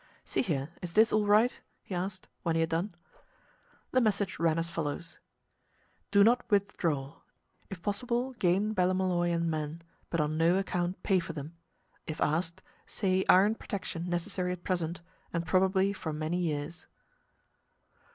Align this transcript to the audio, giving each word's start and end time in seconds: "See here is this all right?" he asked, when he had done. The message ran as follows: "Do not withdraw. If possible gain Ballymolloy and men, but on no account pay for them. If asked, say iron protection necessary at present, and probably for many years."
"See 0.25 0.41
here 0.41 0.69
is 0.81 0.93
this 0.93 1.13
all 1.13 1.27
right?" 1.27 1.61
he 1.83 1.93
asked, 1.93 2.27
when 2.41 2.55
he 2.55 2.61
had 2.61 2.71
done. 2.71 2.95
The 3.91 4.01
message 4.01 4.39
ran 4.39 4.57
as 4.57 4.71
follows: 4.71 5.19
"Do 6.09 6.23
not 6.23 6.43
withdraw. 6.49 7.17
If 7.69 7.83
possible 7.83 8.33
gain 8.39 8.73
Ballymolloy 8.73 9.29
and 9.31 9.47
men, 9.47 9.83
but 10.09 10.19
on 10.19 10.39
no 10.39 10.57
account 10.57 11.03
pay 11.03 11.19
for 11.19 11.33
them. 11.33 11.53
If 12.07 12.19
asked, 12.19 12.63
say 12.87 13.23
iron 13.29 13.53
protection 13.53 14.09
necessary 14.09 14.53
at 14.53 14.63
present, 14.63 15.01
and 15.31 15.45
probably 15.45 15.93
for 15.93 16.11
many 16.11 16.37
years." 16.39 16.87